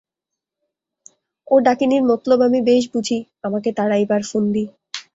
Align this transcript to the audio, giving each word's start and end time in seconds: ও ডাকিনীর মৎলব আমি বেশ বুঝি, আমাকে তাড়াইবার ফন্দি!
ও 1.47 1.55
ডাকিনীর 1.59 2.03
মৎলব 2.03 2.39
আমি 2.47 2.59
বেশ 2.61 2.83
বুঝি, 2.93 3.17
আমাকে 3.43 3.69
তাড়াইবার 3.77 4.21
ফন্দি! 4.23 4.63